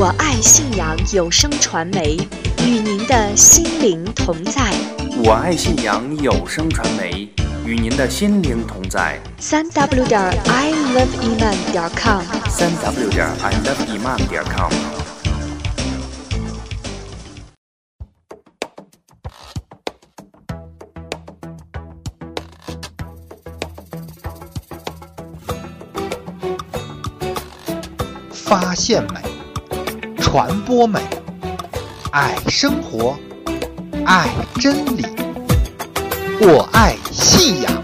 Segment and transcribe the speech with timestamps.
[0.00, 2.16] 我爱信阳有声传媒，
[2.64, 4.72] 与您的心灵同在。
[5.24, 7.28] 我爱信阳有声传媒，
[7.66, 9.18] 与您的心灵同在。
[9.40, 14.70] 三 w 点 i love iman 点 com，三 w 点 i love iman 点 com。
[28.30, 29.20] 发现美，
[30.30, 31.00] 传播美，
[32.10, 33.16] 爱生活，
[34.04, 34.28] 爱
[34.60, 35.06] 真理，
[36.38, 37.77] 我爱信仰。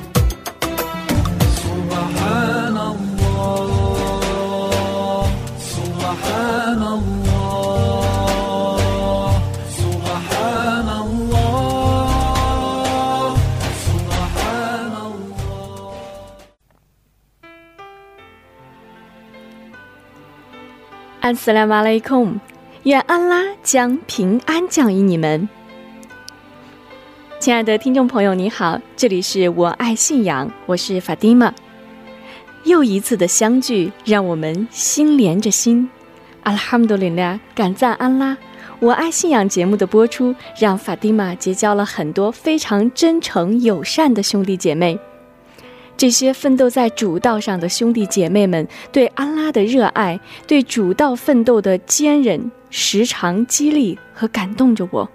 [21.24, 22.38] 安斯拉马雷控，
[22.82, 25.48] 愿安拉将平安降于你们。
[27.40, 31.50] 亲爱的听众朋友，你好，这里是我爱信仰，我是法蒂玛。
[32.64, 35.88] 又一次的相聚，让我们心连着心。
[36.42, 38.36] 阿拉哈姆多林拉，感赞安拉。
[38.78, 44.98] 我爱信仰节目的播出，让法蒂玛结交了很多非常真诚友善的兄弟姐妹。
[45.96, 55.08] 这些奋斗在主道上的兄弟姐妹们，对安拉的热爱，对主道奋斗的坚韧，时常激励和感动着我。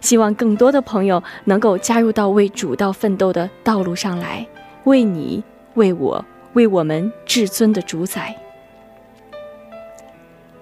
[0.00, 4.46] 希望更多的朋友能够加入到为主道奋斗的道路上来，
[4.84, 5.42] 为你，
[5.74, 8.36] 为我，为我们至尊的主宰。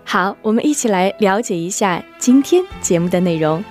[0.02, 3.62] 好，我们一起来了解一下今天节目的内容。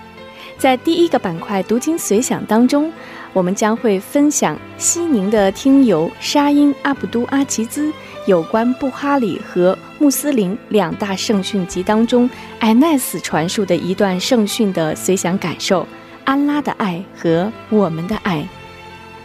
[0.57, 2.91] 在第一个板块“读经随想”当中，
[3.33, 7.91] 我们将会分享西宁的听友沙因阿卜都阿齐兹
[8.27, 12.29] 有关布哈里和穆斯林两大圣训集当中
[12.59, 15.87] 艾奈斯传述的一段圣训的随想感受：
[16.25, 18.45] 安拉的爱和我们的爱。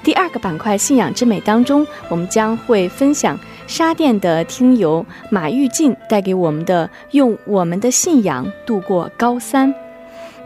[0.02, 3.36] 第二个板块“信仰之美”当中，我们将会分享
[3.66, 9.74] 沙甸的听友马玉静带给我们的“用我们的信仰度过高三”。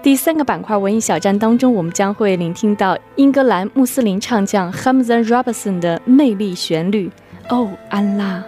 [0.02, 7.10] 第三个板块文艺小站当中，我们将会聆听到英格兰穆斯林唱将 Hamza Robinson 的魅力旋律。
[7.50, 8.42] 哦，安拉！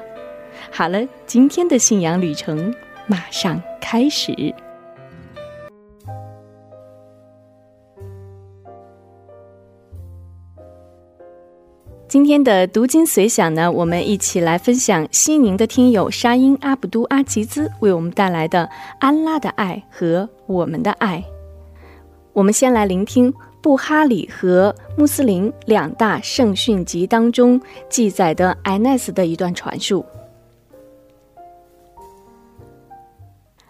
[0.71, 2.75] 好了，今天的信仰旅程
[3.07, 4.33] 马上开始。
[12.09, 18.65] 今天的读经随想呢，我们一起来分享西宁的听友沙因阿卜都阿吉兹为我们带来的
[19.01, 21.23] 《安拉的爱和我们的爱》。
[22.35, 27.61] 我们先来聆听布哈里和穆斯林两大圣训集当中
[27.91, 30.07] 记载的艾奈斯的一段传述。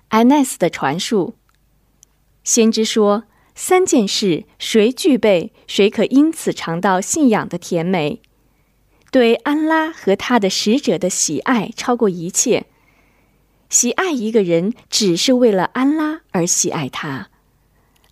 [0.09, 1.35] 艾奈斯的传述，
[2.45, 3.25] 先知说
[3.57, 8.23] ：“三件事，谁具备，谁可因此尝到信仰的甜美。
[9.11, 12.67] 对安拉和他的使者的喜爱超过一切。
[13.69, 17.31] 喜爱一个人，只是为了安拉而喜爱他。”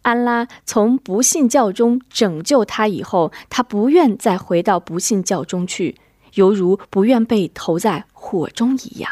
[0.02, 5.96] 安拉从不信教中拯救他以后，他不愿再回到不信教中去，
[6.34, 9.10] 犹如不愿被投在火中一样。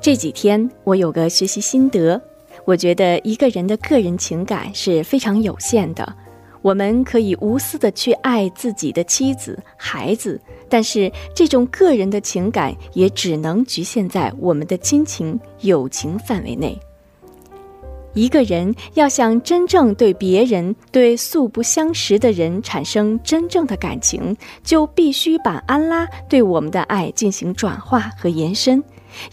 [0.00, 2.20] 这几天我有个学习心得，
[2.64, 6.16] 我觉得一个人的个人情感是非常有限的。
[6.64, 16.80] 我们可以无私的去爱自己的妻子、孩子，但是这种个人的情感也只能局限在我们的亲情、友情范围内。
[18.14, 28.82] 一个人要想真正对别人、对素不相识的人产生真正的感情，就必须把安拉对我们的爱进行转化和延伸。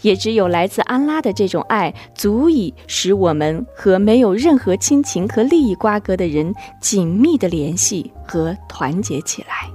[0.00, 9.70] 也只有来自安拉的这种爱，足以使我们和没有任何亲情和利益瓜葛的人紧密的联系和团结起来。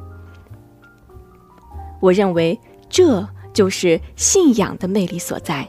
[2.00, 2.60] 我认为
[2.90, 5.68] 这就是信仰的魅力所在，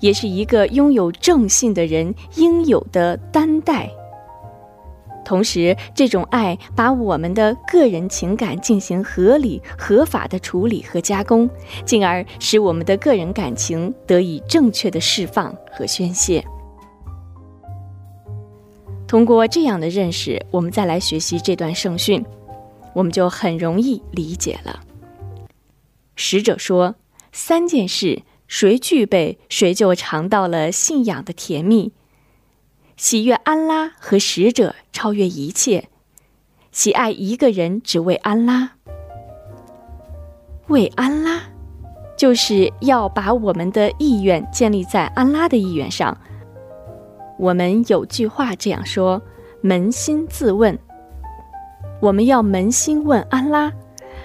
[0.00, 3.90] 也是一个拥有正信的人应有的担待。
[5.24, 11.48] 同时，这种爱把我们的个人情感进行合理、合法的处理和加工，
[11.84, 16.44] 进而使我们的个人感情得以正确的释放和宣泄。
[19.06, 22.24] 通过这样的认识，我们再来学习这段圣训，
[22.92, 24.80] 我们就很容易理解了。
[26.16, 26.96] 使者说
[27.32, 31.92] ：“三件事，谁具备，谁就尝到了信仰的甜蜜。”
[32.96, 35.88] 喜悦安拉和使者超越一切，
[36.70, 38.70] 喜爱一个人只为安拉。
[40.68, 41.42] 为安拉，
[42.16, 46.16] 就是要把我们的意愿建立在安拉的意愿上。
[47.36, 49.20] 我们有句话这样说
[49.64, 50.78] ：“扪心自问。”
[52.00, 53.72] 我们要扪心问安拉，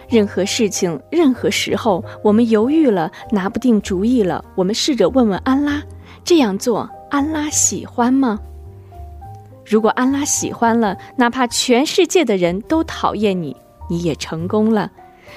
[0.08, 5.82] 任何事情、任何时候，我们犹豫了、拿不定主意了，我们试着问问安拉：
[6.24, 8.40] 这样做，安拉喜欢吗？
[9.70, 13.56] 如果安拉喜欢了，哪怕全世界的人都讨厌你，
[13.88, 14.90] 你也成功了；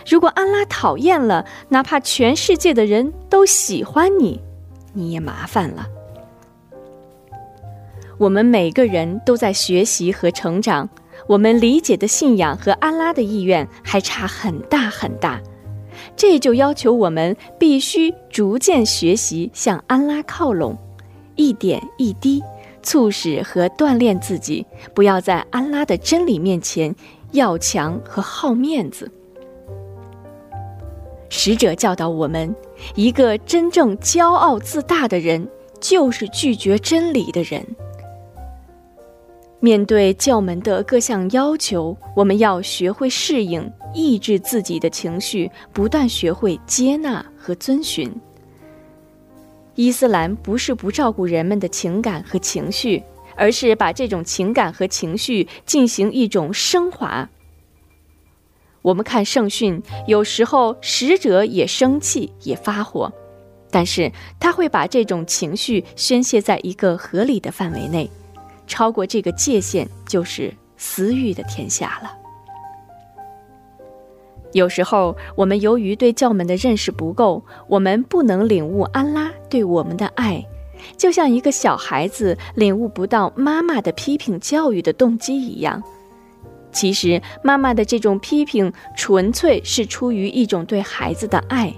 [0.08, 4.40] 如果安拉讨厌了，哪怕全世界的人都喜欢你，
[4.94, 5.87] 你也麻烦了。
[8.17, 10.88] 我们每个人都在学习和成长，
[11.26, 15.38] 我们理解的信仰和安拉的意愿还差很大很大，
[16.17, 20.79] 这就要求我们必须逐渐学习向安拉靠拢，
[21.37, 22.43] 一点一滴
[22.82, 26.94] 促使和锻炼自己，不要在安拉的真理面前
[27.31, 29.11] 要强和好面子。
[31.29, 32.55] 使者教导我们，
[32.94, 35.49] 一个真正骄傲自大的人，
[35.81, 37.64] 就是拒绝真理的人。
[39.58, 48.12] 面对教门的各项要求，我们要学会适应、抑制自己的情绪，不断学会接纳和遵循。
[49.74, 53.02] 伊斯兰不是不照顾人们的情感和情绪，
[53.36, 57.28] 而是把这种情感和情绪进行一种升华。
[58.82, 63.12] 我们看圣训，有时候使者也生气，也发火，
[63.70, 64.10] 但是
[64.40, 68.10] 他会把这种情绪宣泄在一个合理的范围内。
[68.66, 72.21] 超过这个界限，就是私欲的天下了。
[74.52, 80.46] 有时候，我们由于对教门的认识不够，我们不能领悟安拉对我们的爱，
[80.96, 85.82] 就像一个小孩子领悟不到妈妈的批评教育的动机一样。
[86.70, 91.72] 其实，妈妈的这种批评纯粹是出于一种对孩子的爱。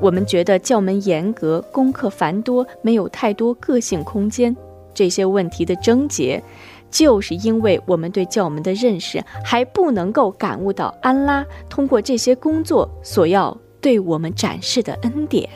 [0.00, 4.56] 我们觉得教门严格，功课繁多，没有太多个性空间。
[4.92, 6.42] 这些问题的症结，
[6.90, 15.48] 就是因为我们对教门的认识还不能够感悟到安拉通过这些工作所要对我们展示的恩典。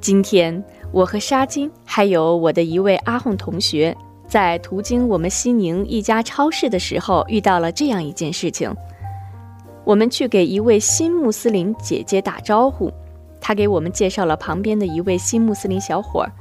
[0.00, 3.96] 今天，我和沙金还有我的一位阿訇同学，
[4.26, 8.74] 在途经我们西宁一家超市的时候，遇到了这样一件事情。
[9.84, 12.90] 我们去给一位新穆斯林姐姐打招呼。
[13.40, 16.32] 她给我们介绍了旁边的一位新穆斯林小伙儿，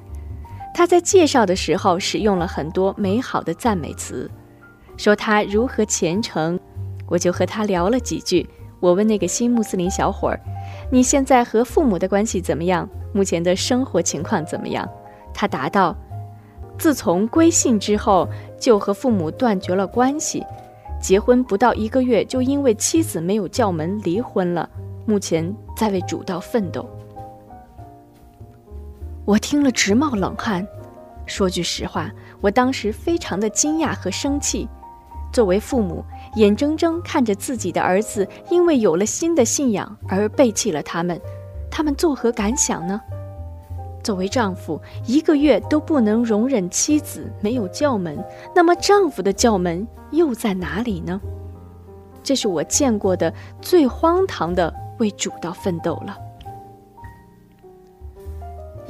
[0.73, 4.29] 他在介绍的时候使用了很多美好的赞美词，
[4.97, 6.59] 说他如何虔诚。
[7.07, 8.49] 我就和他聊了几句。
[8.79, 10.39] 我问那个新穆斯林小伙儿
[10.89, 12.89] ：“你现在和父母的关系怎么样？
[13.13, 14.89] 目前的生活情况怎么样？”
[15.35, 15.95] 他答道
[16.79, 18.27] ：“自从归信之后，
[18.59, 20.43] 就和父母断绝了关系，
[20.99, 24.67] 结婚不到一个月就因为妻子没有叫门离婚了。”
[25.05, 26.89] 目前在为主道奋斗，
[29.31, 30.67] 我听了直冒冷汗。
[31.25, 32.11] 说句实话，
[32.41, 34.67] 我当时非常的惊讶和生气。
[35.31, 36.03] 作为父母，
[36.35, 41.17] 眼睁睁看着自己的儿子因为有了新的信仰而背弃了他们，
[41.69, 42.99] 他们作何感想呢？
[44.03, 48.21] 作为丈夫，一个月都不能容忍妻子没有叫门，
[48.53, 51.21] 那么丈夫的叫门又在哪里呢？
[52.21, 54.73] 这是我见过的最荒唐的。
[54.99, 56.15] 为主道奋斗了。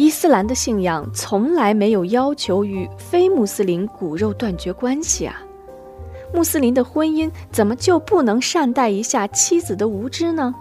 [0.02, 5.40] 伊斯兰的信仰从来没有要求与非穆斯林骨肉断绝关系啊！
[6.34, 10.56] 穆斯林的婚姻怎么就不能善待一下妻子的无知呢？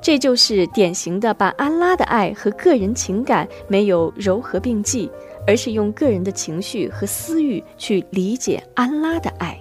[0.00, 5.10] 这就是典型的把安拉的爱和个人情感没有柔合并济，
[5.46, 9.54] 而是用个人的情绪和私欲去理解安拉的爱。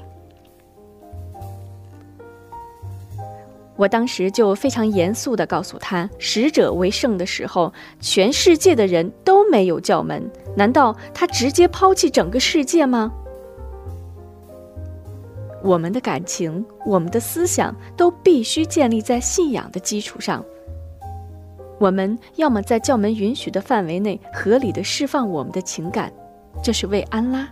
[3.80, 7.72] 我当时就非常严肃地告诉他：“使者为圣的时候，
[8.02, 13.10] 全世界的人都没有叫门，难道他直接抛弃整个世界吗？”
[15.64, 20.44] 我们的感情、我们的思想都必须建立在信仰的基础上。
[21.80, 26.12] 我们要么在教门允许的范围内合理的释放我们的情感，
[26.62, 27.46] 这是为安拉；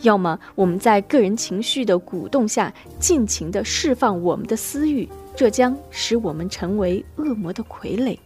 [0.00, 5.08] 要么我们在个人情绪的鼓动下尽情地释放我们的私欲。
[5.38, 8.18] 这将使我们成为恶魔的傀儡。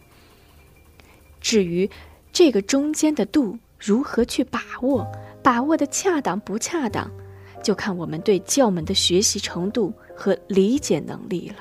[1.39, 1.87] 至于
[2.31, 5.05] 这个中间的度如何去把握，
[5.43, 7.07] 把握的恰当不恰当，
[7.61, 11.57] 就看我们对教门的学习程度和理解能力了。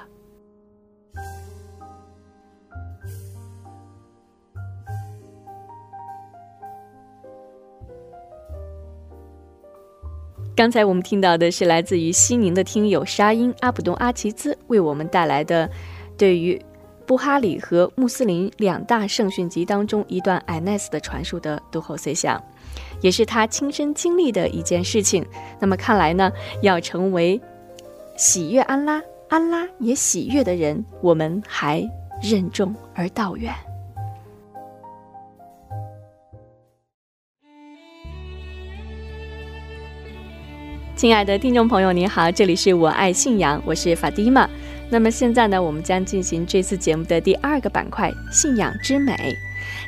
[10.55, 15.69] 刚才我们听到的是来自于西宁的听友沙因阿卜杜阿齐兹为我们带来的
[16.19, 16.61] 对于
[17.07, 22.41] 布哈里和穆斯林两大圣训集当中一段艾奈斯的传述的读后随想，
[23.01, 25.25] 也是他亲身经历的一件事情。
[25.59, 26.31] 那么看来呢，
[26.61, 27.41] 要成为
[28.17, 31.83] 喜悦安拉，安拉也喜悦的人，我们还
[32.23, 33.53] 任重而道远。
[41.03, 44.49] 亲爱的听众朋友，您好，这里是我爱信仰，我是法蒂玛。
[44.89, 49.37] 那么现在呢，我们将进行这次节目的第二个板块——信仰之美。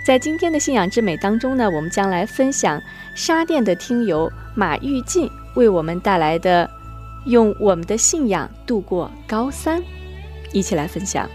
[0.04, 2.82] 在今天的信仰之美当中呢，我们将来分享
[3.14, 6.68] 沙甸的听友马玉进为我们带来的
[7.26, 9.80] “用我们的信仰度过高三”，
[10.52, 11.30] 一起来分享。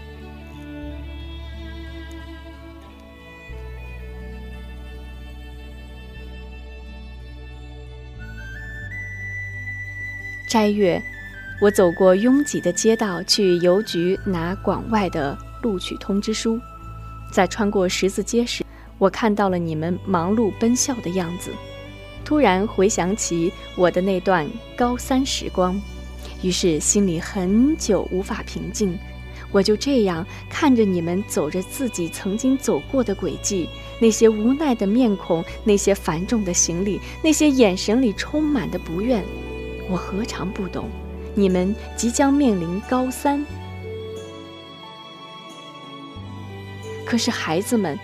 [10.50, 11.00] 斋月，
[11.60, 16.58] 我走过拥挤的街道，去邮局拿广外的录取通知书。
[17.32, 18.64] 在穿过十字街时，
[18.98, 21.52] 我看到了你们忙碌奔笑的样子，
[22.24, 24.44] 突然回想起我的那段
[24.76, 25.80] 高三时光，
[26.42, 28.98] 于是心里很久无法平静。
[29.52, 33.68] 我就这样看着你们走着自己曾经走过的轨迹，
[34.00, 39.22] 那些无奈的面孔，那些繁重的行李，那些眼神里充满的不愿。
[39.90, 40.88] 我何尝不懂，
[41.34, 43.44] 你们即将面临高三。
[47.04, 47.98] 可是孩子们，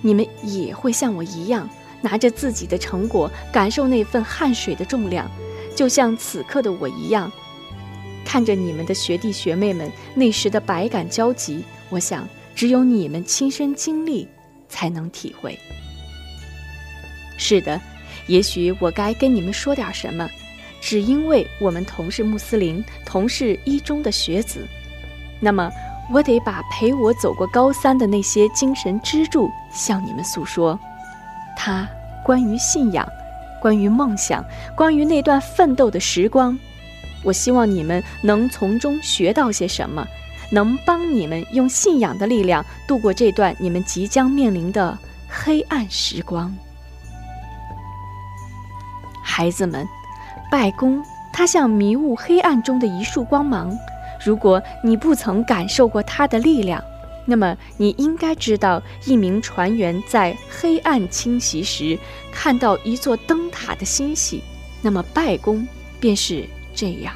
[0.00, 1.68] 你们也会像我一样，
[2.00, 5.28] 拿着自己的成果，感受那份汗水的重量，
[5.74, 7.30] 就像此刻的我一样，
[8.24, 11.64] 看着你们的学弟学妹们那时的百感交集。
[11.90, 14.28] 我想，只有你们亲身经历，
[14.68, 15.58] 才能体会。
[17.36, 17.80] 是的，
[18.28, 20.28] 也许我该跟你们说点什么。
[20.80, 24.66] 只因为我们同是穆斯林，同是一中的学子，
[25.40, 25.70] 那么
[26.10, 30.78] 我得把陪我走过高三的那些精神支柱向你们诉说。
[31.56, 31.86] 他
[32.24, 33.06] 关于信仰，
[33.60, 34.44] 关于梦想，
[34.76, 36.56] 关于那段奋斗的时光，
[37.24, 40.06] 我希望你们能从中学到些什么，
[40.50, 44.96] 能帮你们用信仰的力量度过这段你们即将面临的
[45.28, 46.56] 黑暗时光。
[49.22, 49.86] 孩子们。
[50.50, 51.02] 拜功，
[51.32, 53.76] 它像迷雾黑暗中的一束光芒。
[54.24, 56.82] 如果你不曾感受过它的力量，
[57.24, 61.98] 那么你应该知道，一名船员在黑暗侵袭时
[62.32, 64.42] 看到一座灯塔的欣喜。
[64.80, 65.66] 那么拜功
[66.00, 67.12] 便是这样。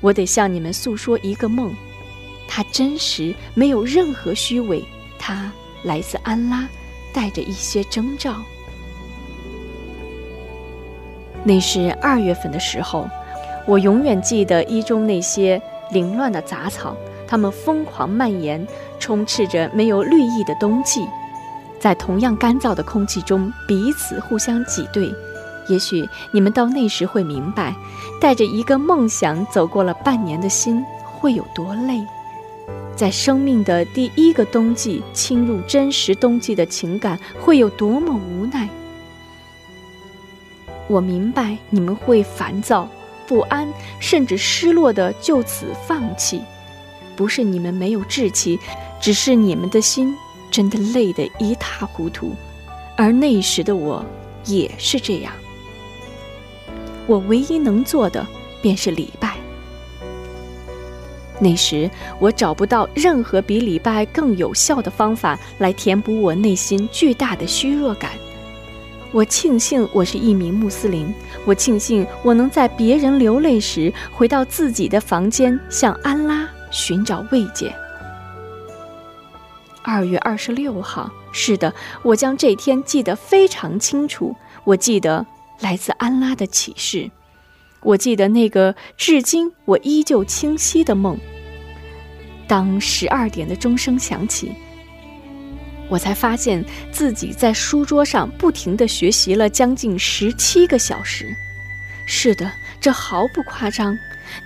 [0.00, 1.74] 我得向你们诉说一个梦，
[2.46, 4.84] 它真实，没有任何虚伪。
[5.18, 5.50] 它
[5.84, 6.68] 来自安拉，
[7.12, 8.42] 带着一些征兆。
[11.44, 13.08] 那是二月份的时候，
[13.66, 16.96] 我永远记得一中那些凌乱的杂草，
[17.26, 18.66] 它们疯狂蔓延，
[18.98, 21.06] 充斥着没有绿意的冬季，
[21.80, 25.12] 在同样干燥的空气中彼此互相挤兑。
[25.68, 27.74] 也许你们到那时会明白，
[28.20, 32.04] 带着一个梦想走过了半年的心会有多累，
[32.96, 38.68] 在生命的第一个冬季侵入真实冬季的情感会有多么无奈。
[40.92, 42.86] 我明白你们会烦躁、
[43.26, 43.66] 不安，
[43.98, 46.42] 甚至失落的就此放弃。
[47.16, 48.58] 不是你们没有志气，
[49.00, 50.14] 只是你们的心
[50.50, 52.34] 真的累得一塌糊涂。
[52.94, 54.04] 而那时的我
[54.44, 55.32] 也是这样。
[57.06, 58.26] 我唯一能做的
[58.60, 59.38] 便是礼拜。
[61.40, 68.10] 那时我找不到任何比礼拜更有效的方法来填补我内心巨大的虚弱感。
[69.12, 71.12] 我庆幸我是一名穆斯林，
[71.44, 77.74] 我庆幸我能在别人流泪时回到自己的房间，向安拉寻找慰藉。
[79.82, 84.34] 二月二十六号，是的，我将这天记得非常清楚。
[84.64, 85.26] 我记得
[85.60, 87.10] 来自安拉的启示，
[87.82, 91.18] 我记得那个至今我依旧清晰的梦。
[92.48, 94.52] 当十二点的钟声响起。
[95.92, 101.26] 我才发现自己在书桌上不停地学习了将近十七个小时。
[102.06, 103.94] 是的，这毫不夸张。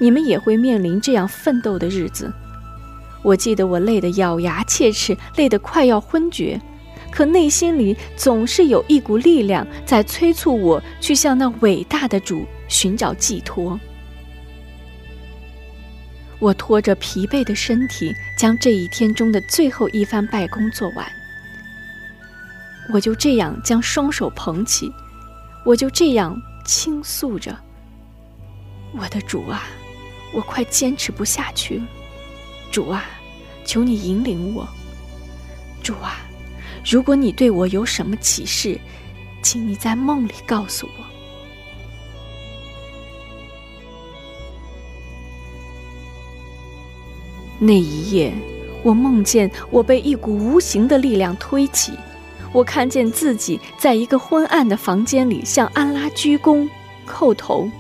[0.00, 2.32] 你们也会面临这样奋斗的日子。
[3.22, 6.60] 我记得我累得咬牙切齿，累得快要昏厥，
[7.12, 13.78] 可内心里总是有一股力量在催促我去向那伟大的主寻找寄托。
[16.40, 21.06] 我拖着疲惫的身体，将这一天中的最后一番拜功做完。
[22.92, 24.92] 我就这样将双手捧起，
[25.64, 27.56] 我就这样倾诉着
[28.96, 29.64] ：“我的主啊，
[30.32, 31.84] 我快坚持不下去了。
[32.70, 33.04] 主啊，
[33.64, 34.68] 求你引领我。
[35.82, 36.20] 主啊，
[36.84, 38.78] 如果你对我有什么启示，
[39.42, 41.04] 请你在梦里告诉我。”
[47.58, 48.34] 那一夜，
[48.82, 51.92] 我梦见我被一股无形的力量推起，
[52.52, 56.68] 我看见自己在一个昏暗的房间里向安拉鞠躬、
[57.06, 57.70] 叩头。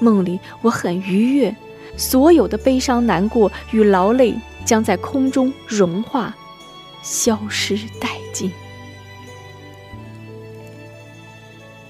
[0.00, 1.54] 梦里我很愉悦，
[1.96, 6.34] 所有的悲伤、难过与劳累将在空中融化、
[7.02, 8.50] 消失殆尽。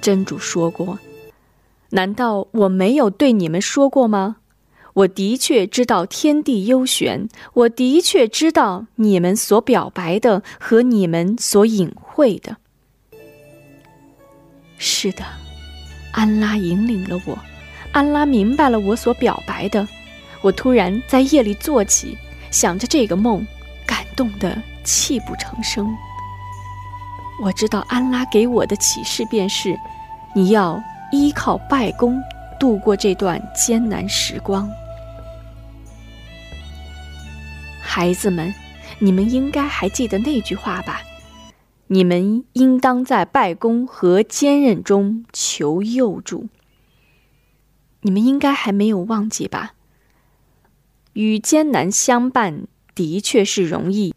[0.01, 0.99] 真主说过
[1.91, 4.37] ：“难道我没有对你们说过吗？”
[4.95, 12.57] 我的确知道天地幽玄，我的确知道你们所表白的和你们所隐晦的。
[14.77, 15.25] 是的，
[16.13, 17.39] 安拉引领了我，
[17.93, 19.87] 安拉明白了我所表白的。
[20.43, 22.17] 我突然在夜里坐起，
[22.51, 23.47] 想着这个梦，
[23.87, 25.87] 感动得泣不成声。
[27.43, 29.79] 我知道安拉给我的启示便是：
[30.35, 30.83] 你要
[31.13, 32.19] 依靠拜功。
[32.61, 34.71] 度过这段艰难时光，
[37.81, 38.55] 孩子们，
[38.99, 41.01] 你们应该还记得那句话吧？
[41.87, 46.49] 你们应当在拜功和坚韧中求佑助。
[48.03, 49.73] 你们应该还没有忘记吧？
[51.15, 54.15] 与艰难相伴的确是容易，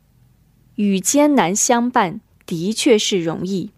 [0.76, 3.72] 与艰难相伴的确是容易。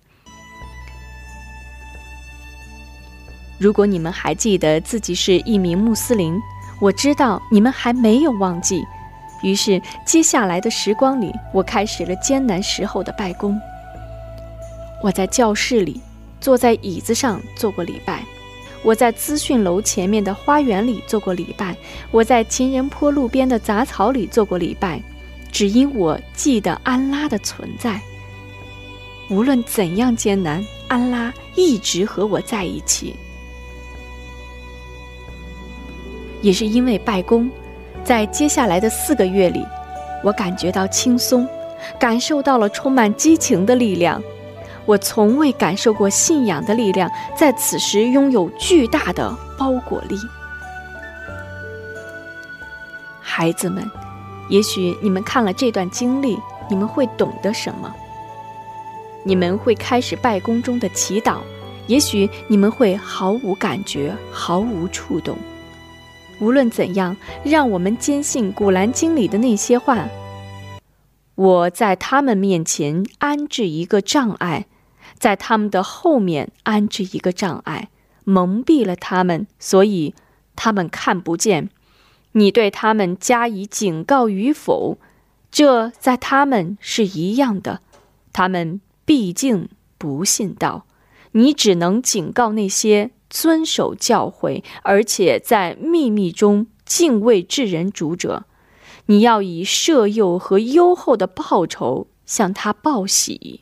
[3.58, 6.40] 如果你们还记得自己是一名穆斯林，
[6.80, 8.84] 我知道你们还没有忘记。
[9.42, 13.60] 于是，接下来的时光里，我开始了艰难时候的拜功。
[15.04, 16.02] 我在教室里，
[16.42, 18.20] 坐在椅子上做过礼拜；
[18.84, 21.76] 我在资讯楼前面的花园里做过礼拜；
[22.12, 25.02] 我在情人坡路边的杂草里做过礼拜，
[25.52, 28.02] 只因我记得安拉的存在。
[29.30, 33.16] 无论怎样艰难，安拉一直和我在一起。
[36.46, 37.50] 也是因为拜功，
[38.04, 39.66] 在接下来的四个月里，
[40.24, 41.48] 我感觉到轻松，
[42.00, 44.22] 感受到了充满激情的力量。
[44.86, 50.16] 我从未感受过信仰的力量，在此时拥有巨大的包裹力。
[53.20, 53.84] 孩子们，
[54.48, 56.38] 也许你们看了这段经历，
[56.70, 57.92] 你们会懂得什么？
[59.24, 61.38] 你们会开始拜功中的祈祷，
[61.88, 65.36] 也许你们会毫无感觉，毫无触动。
[66.40, 70.08] 无论怎样，让我们坚信《古兰经》里的那些话。
[71.36, 74.68] 我在他们面前安置一个障碍，
[75.18, 77.90] 在他们的后面安置一个障碍，
[78.24, 80.14] 蒙蔽了他们，所以
[80.56, 81.70] 他们看不见。
[82.34, 84.98] 你对他们加以警告与否，
[85.50, 87.82] 这在他们是一样的。
[88.34, 90.86] 他们毕竟不信道，
[91.32, 93.12] 你只能警告那些。
[93.36, 98.46] 遵守教诲，而且在秘密中敬畏至人主者，
[99.08, 103.60] 你要以赦宥和优厚的报酬向他报喜。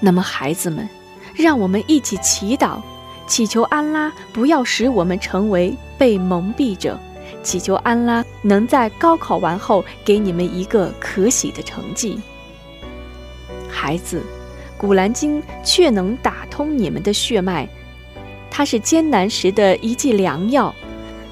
[0.00, 0.88] 那么，孩子们，
[1.34, 2.80] 让我们一起祈祷，
[3.26, 6.98] 祈求安拉不要使我们成为被蒙蔽者，
[7.42, 12.18] 祈求安拉能在高考完后给你们一个可喜的成绩，
[13.68, 14.22] 孩子。
[14.78, 17.68] 古兰经却能打通你们的血脉，
[18.50, 20.74] 它是艰难时的一剂良药，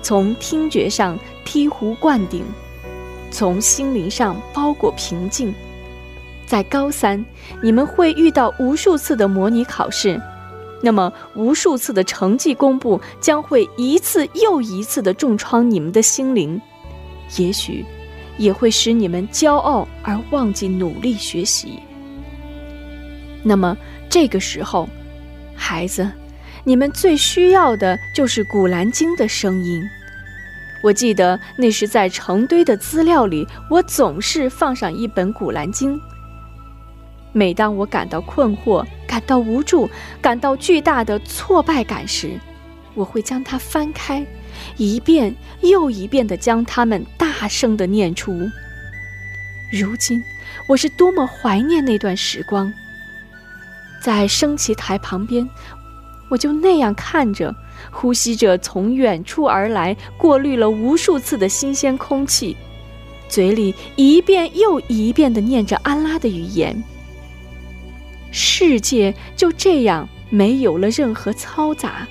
[0.02, 2.42] 从听觉上醍醐灌顶，
[3.30, 5.54] 从心灵上包裹平静。
[6.46, 7.24] 在高三，
[7.62, 10.20] 你们会遇到无数次的模拟考试，
[10.83, 16.61] 那么无数次的成绩公布将会一次又一次的重创你们的心灵，
[17.38, 17.85] 也许
[18.37, 21.78] 也会使你们骄傲而忘记努力学习。
[23.44, 23.76] 那么
[24.09, 24.88] 这个时候，
[25.54, 26.11] 孩子，
[26.64, 29.85] 你们最需要的就是《古兰经》的声音。
[30.83, 35.96] 我记得那时在成堆的资料里，我总是放上一本《古兰经》。
[37.33, 42.38] 每当我感到困惑、感到无助、感到巨大的挫败感时，
[42.94, 44.24] 我会将它翻开，
[44.76, 48.33] 一遍又一遍地将它们大声地念出。
[49.72, 50.22] 如今，
[50.68, 52.72] 我是多么怀念那段时光。
[54.04, 55.48] 在升旗台旁边，
[56.28, 57.56] 我就那样看着，
[57.90, 62.54] 呼吸着从远处而来、过滤了无数次的新鲜空气，
[63.30, 66.84] 嘴里一遍又一遍地念着安拉的语言。
[68.30, 72.06] 世界就这样没有了任何嘈杂，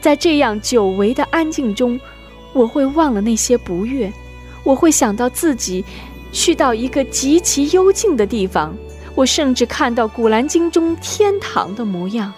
[0.00, 1.98] 在这样久违的安静中，
[2.52, 4.12] 我会忘了那些不悦，
[4.62, 5.84] 我会想到自己
[6.30, 8.72] 去到一个极其幽静的地方，
[9.14, 12.32] 我甚至看到《古兰经》中天堂的模样。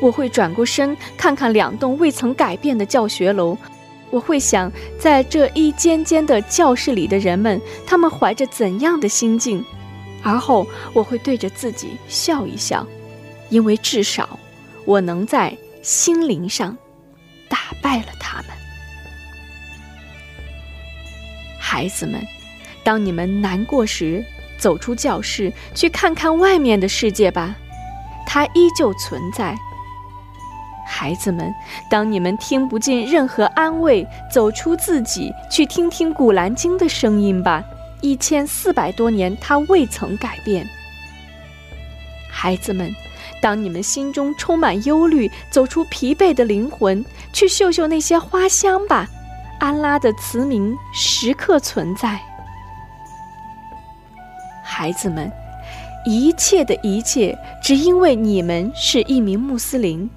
[0.00, 3.56] 我会转过身看看两栋未曾改变的教学楼，
[4.10, 9.64] 我会想，在这一间间的教室里的人们，他们怀着怎样的心境？
[10.24, 12.86] 而后我会对着自己笑一笑，
[13.48, 14.38] 因为至少
[14.84, 16.76] 我能在心灵上
[17.48, 18.46] 打败了他们。
[21.58, 22.20] 孩子们，
[22.84, 24.24] 当你们难过时，
[24.62, 27.56] 走出教室，去看看外面的世界吧，
[28.24, 29.56] 它依旧存在。
[30.86, 31.52] 孩子们，
[31.90, 37.64] 当你们听不进任何安慰，走出自己，去听听《古兰经》的声音吧。
[38.02, 40.64] 一千四百多年，它未曾改变。
[42.30, 42.94] 孩子们，
[43.40, 49.08] 当你们心中充满忧虑，走出疲惫的灵魂，去嗅嗅那些花香吧。
[49.58, 52.20] 安拉的慈名时刻存在。
[54.72, 55.30] 孩子们，
[56.06, 60.08] 一切的一切，只因为你们是一名穆斯林。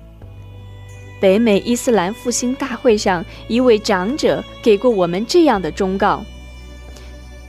[1.19, 6.23] 北美伊斯兰复兴大会上，一位长者给过我们这样的忠告：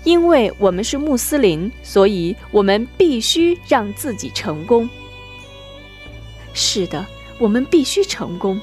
[0.03, 4.89] 因为我们是穆斯林，所以我们必须让自己成功。
[6.55, 7.07] 是的，
[7.39, 8.61] 我们必须成功。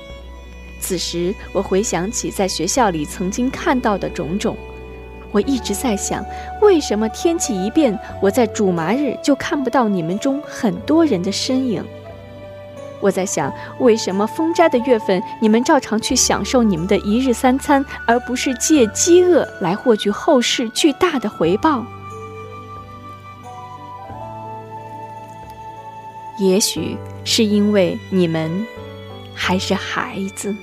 [0.82, 4.58] 此时，我回想起在学校里曾经看到的种种，
[5.34, 6.24] 我一直在想，
[6.62, 11.84] 为什么天气一变，我在主麻日就看不到你们中很多人的身影？
[13.02, 21.84] 我在想，为什么封斋的月份，你们照常去享受你们的一日三餐，而不是借饥饿来获取后世巨大的回报？
[26.39, 28.65] 也许是因为你们
[29.36, 30.56] 还是孩子。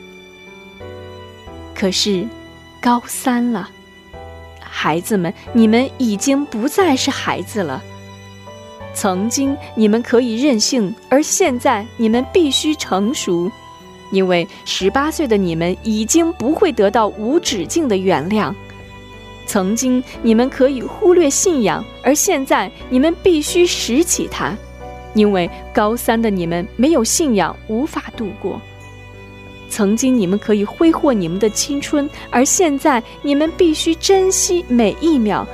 [1.75, 2.27] 可是，
[2.81, 3.69] 高三了，
[4.83, 7.83] 孩子们，你们已经不再是孩子了。
[8.95, 13.53] 曾经你们可以任性，而现在你们必须成熟，
[14.11, 18.55] 因为十八岁的你们已经不会得到无止境的原谅。
[19.45, 24.57] 曾经你们可以忽略信仰，而现在你们必须拾起它，
[25.13, 28.59] 因为高三的你们没有信仰无法度过。
[29.71, 35.47] 曾经你们可以挥霍你们的青春，而现在你们必须珍惜每一秒。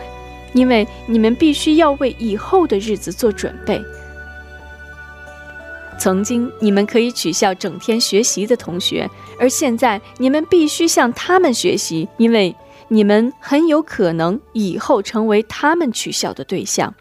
[0.55, 3.79] 因为你们必须要为以后的日子做准备。
[5.99, 9.07] 曾经你们可以取笑整天学习的同学，
[9.39, 12.57] 而现在你们必须向他们学习，因为
[12.89, 16.95] 你们很有可能以后成为他们取笑的对象。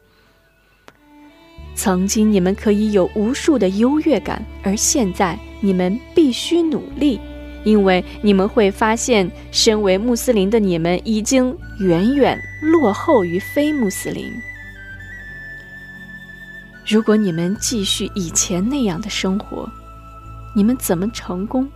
[1.75, 7.19] 曾经你们可以有无数的优越感，而现在你们必须努力。
[7.63, 14.32] 因为你们会发现，身为穆斯林的你们已经远远落后于非穆斯林。
[16.86, 19.67] 如果你们继续以前那样的生活，
[20.56, 21.67] 你们怎么成功？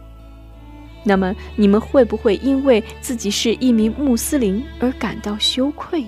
[1.04, 6.06] 那么你们会不会因为自己是一名穆斯林而感到羞愧？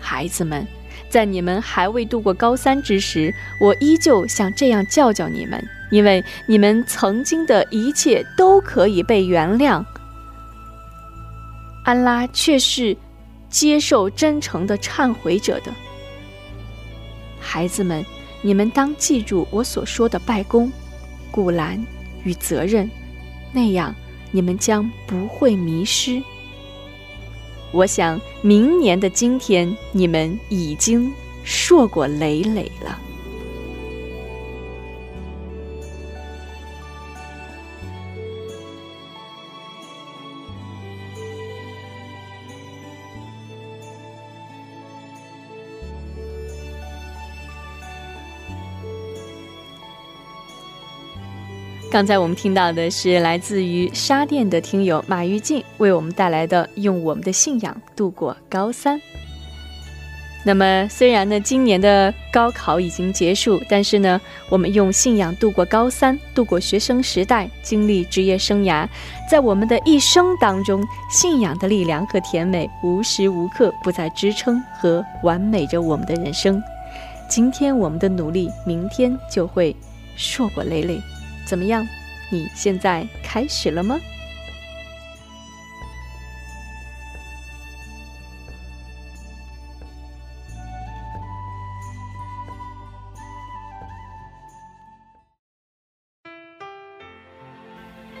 [0.00, 0.66] 孩子们。
[1.12, 9.84] 在你们还未度过高三之时，我依旧想这样叫叫你们，因为你们曾经的一切都可以被原谅。
[11.84, 12.96] 安拉却是
[13.50, 15.70] 接受真诚的忏悔者的。
[17.38, 18.02] 孩子们，
[18.40, 20.72] 你们当记住我所说的拜功、
[21.30, 21.78] 古兰
[22.24, 22.90] 与责任，
[23.52, 23.94] 那样
[24.30, 26.22] 你们将不会迷失。
[27.72, 33.00] 我想，明年的今天，你们已经硕果累累了。
[51.92, 58.98] 刚才我们听到的是来自于沙甸的听友马玉静为我们带来的《用我们的信仰度过高三》。
[60.42, 68.88] 那么，虽然呢，今年的高考已经结束，但是呢，我们用信仰度过高三，度过学生时代，经历职业生涯，
[69.30, 76.60] 在我们的一生当中，信仰的力量和甜美无时无刻不在支撑和完美着我们的人生。
[77.28, 79.76] 今天我们的努力，明天就会
[80.16, 80.98] 硕果累累。
[81.44, 81.86] 怎么样？
[82.30, 84.00] 你现在开始了吗？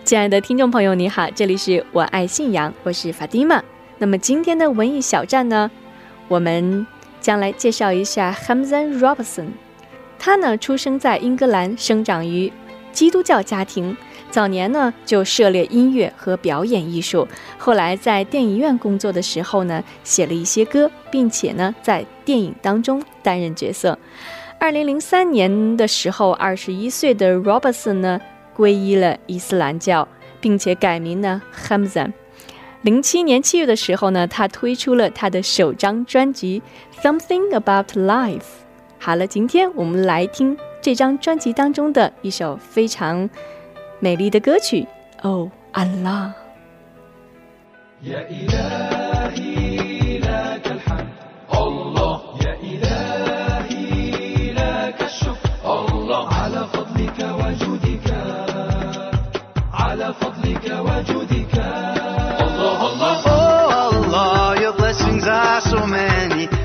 [0.04, 3.62] 亲爱的听众朋友你好这里是我爱信仰我是 fatima
[3.96, 5.70] 那么今天的文艺小站呢
[6.28, 6.86] 我们
[7.18, 9.46] 将来介绍一下 hamzan robinson
[10.18, 12.52] 他呢出生在英格兰生长于
[12.92, 13.96] 基督教家庭。
[14.30, 17.28] 早年呢，就涉猎音乐和表演艺术。
[17.58, 23.98] 后来在电影院工作的时候呢，写了一些歌，并且呢，在电影当中担任角色。
[24.58, 28.20] 二零零三年的时候，二十一岁的 Robertson 呢，
[28.56, 30.08] 皈依了伊斯兰教，
[30.40, 32.12] 并且改名呢 Hamza。
[32.80, 36.62] 零七年七月的时候呢，他推出了他的首张专辑
[37.02, 38.38] 《Something About Life》。
[38.98, 43.30] 好了，今天我们来听这张专辑当中的一首非常
[44.00, 44.82] 美丽的歌曲
[45.22, 46.26] 《哦，安拉》。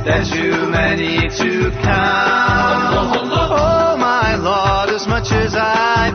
[0.03, 3.26] There's too many to count.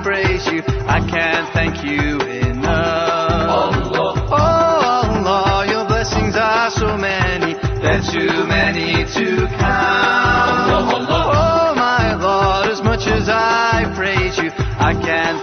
[0.03, 2.19] I praise you, I can't thank you
[2.51, 3.87] enough.
[3.95, 10.91] Oh Allah, your blessings are so many, there's too many to count.
[10.91, 15.42] Oh my Lord, as much as I praise you, I can't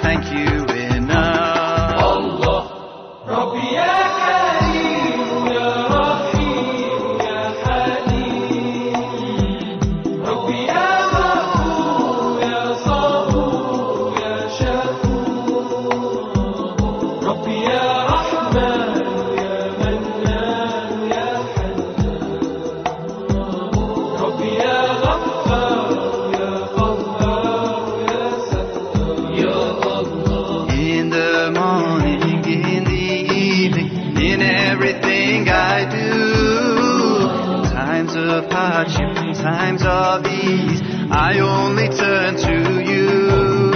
[38.79, 43.73] hardship, times of ease, I only turn to you.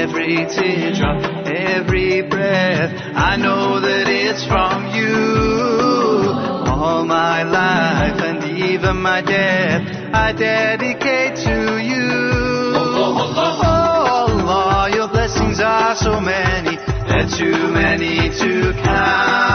[0.00, 6.30] Every teardrop, every breath, I know that it's from you.
[6.70, 9.82] All my life and even my death,
[10.14, 12.10] I dedicate to you.
[12.76, 13.26] Oh
[13.64, 16.76] Allah, your blessings are so many,
[17.08, 19.50] they're too many to count.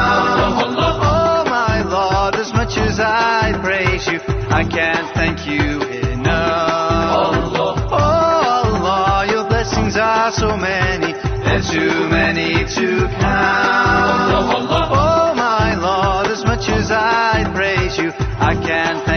[2.76, 7.46] Much as I praise you, I can't thank you enough.
[7.48, 14.34] Oh Allah, oh, your blessings are so many, they're too many to count.
[14.36, 19.15] Oh, oh my Lord, as much as I praise you, I can't thank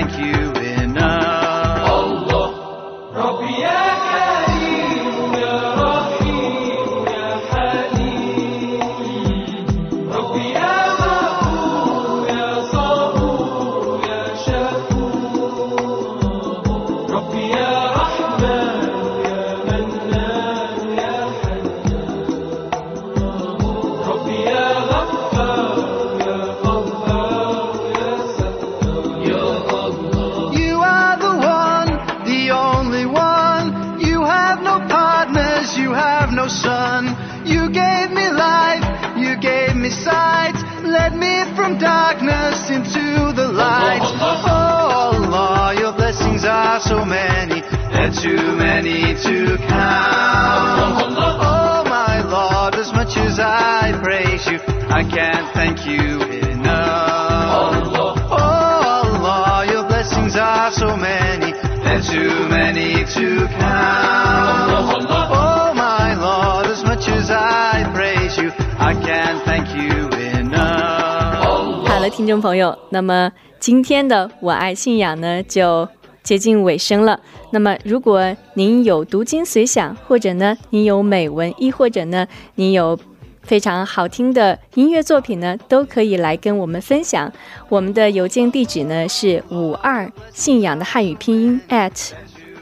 [72.19, 75.89] 听众朋友，那么今天的我爱信仰呢就
[76.25, 77.21] 接近尾声了。
[77.53, 82.27] 那么，如果您有读经随想，或者呢您有美文，亦或者呢
[82.57, 82.99] 您有
[83.43, 87.33] 非常好听的音乐作品呢，都可以来跟我们分享。
[87.69, 92.11] 我们的邮件地址呢是五二信仰的汉语拼音 at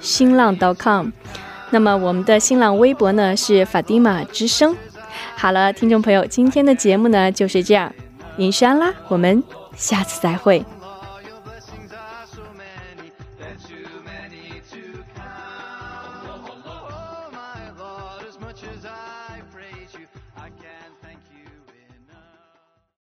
[0.02, 1.08] 新浪 .com。
[1.70, 4.76] 那么我们的新浪微博呢是法蒂玛之声。
[5.34, 7.90] 好了，听众朋友，今天的节目呢就是这样。
[8.38, 9.42] 影山啦，我们
[9.76, 10.64] 下次再会。